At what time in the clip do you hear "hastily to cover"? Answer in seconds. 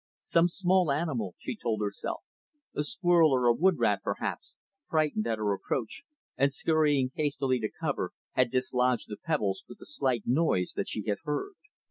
7.13-8.09